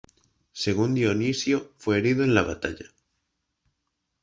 Según 0.53 0.95
Dionisio, 0.95 1.73
fue 1.77 1.99
herido 1.99 2.23
en 2.23 2.33
la 2.33 2.41
batalla. 2.41 2.87